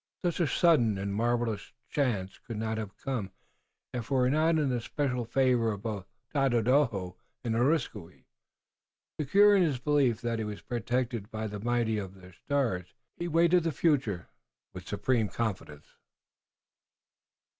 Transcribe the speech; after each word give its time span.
Such 0.25 0.39
a 0.39 0.47
sudden 0.47 0.97
and 0.97 1.13
marvelous 1.13 1.73
change 1.87 2.41
could 2.43 2.57
not 2.57 2.79
have 2.79 2.97
come 2.97 3.29
if 3.93 4.07
he 4.07 4.13
were 4.15 4.31
not 4.31 4.57
in 4.57 4.69
the 4.69 4.81
special 4.81 5.25
favor 5.25 5.71
of 5.71 5.83
both 5.83 6.07
Tododaho 6.33 7.17
and 7.43 7.53
Areskoui. 7.53 8.25
Secure 9.19 9.55
in 9.55 9.61
his 9.61 9.77
belief 9.77 10.19
that 10.21 10.39
he 10.39 10.43
was 10.43 10.63
protected 10.63 11.29
by 11.29 11.45
the 11.45 11.59
mighty 11.59 11.99
on 11.99 12.19
their 12.19 12.33
stars, 12.33 12.95
he 13.17 13.25
awaited 13.25 13.61
the 13.61 13.71
future 13.71 14.27
with 14.73 14.87
supreme 14.87 15.29
confidence. 15.29 15.85